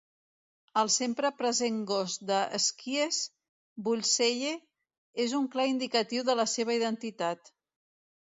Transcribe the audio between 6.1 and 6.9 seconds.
de la seva